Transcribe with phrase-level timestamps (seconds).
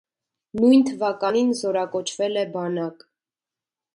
[0.59, 3.09] Նույն թվականին զորակոչվել է բանակ։